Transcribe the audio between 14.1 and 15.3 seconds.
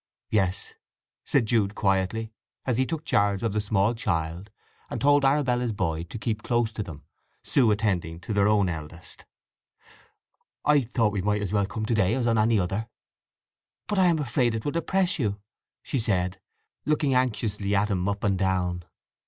afraid it will depress